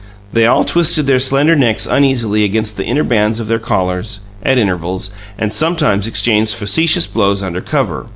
They 0.33 0.47
all 0.47 0.63
twisted 0.63 1.05
their 1.05 1.19
slender 1.19 1.55
necks 1.55 1.85
uneasily 1.85 2.43
against 2.43 2.75
the 2.75 2.85
inner 2.85 3.03
bands 3.03 3.39
of 3.39 3.45
their 3.45 3.59
collars, 3.59 4.21
at 4.41 4.57
intervals, 4.57 5.11
and 5.37 5.53
sometimes 5.53 6.07
exchanged 6.07 6.55
facetious 6.55 7.05
blows 7.05 7.43
under 7.43 7.61
cover. 7.61 8.07